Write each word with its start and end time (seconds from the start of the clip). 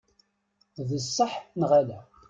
D 0.87 0.89
sseḥ 1.05 1.33
neɣ 1.59 1.71
ala? 1.79 1.99